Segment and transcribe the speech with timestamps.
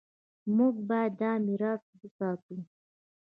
[0.55, 2.55] موږ باید دا میراث وساتو.